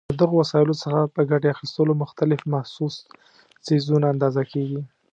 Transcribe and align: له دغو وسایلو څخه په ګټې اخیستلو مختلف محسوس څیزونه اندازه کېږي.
له 0.09 0.15
دغو 0.21 0.35
وسایلو 0.41 0.75
څخه 0.83 0.99
په 1.15 1.21
ګټې 1.31 1.47
اخیستلو 1.55 1.93
مختلف 2.03 2.39
محسوس 2.53 2.95
څیزونه 3.65 4.05
اندازه 4.13 4.43
کېږي. 4.51 4.81